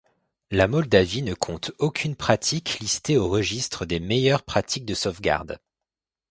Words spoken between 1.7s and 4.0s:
aucune pratique listée au registre des